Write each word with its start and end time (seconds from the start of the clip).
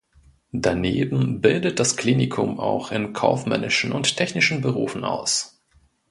Daneben 0.55 1.41
bildet 1.41 1.79
das 1.79 1.95
Klinikum 1.95 2.59
auch 2.59 2.91
in 2.91 3.13
kaufmännischen 3.13 3.91
und 3.91 4.17
technischen 4.17 4.59
Berufen 4.61 5.03
aus. 5.03 5.61